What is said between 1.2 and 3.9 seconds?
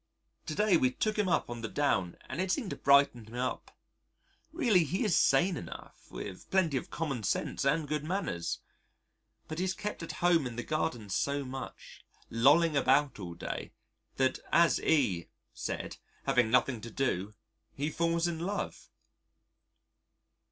up on the Down and it seemed to brighten him up.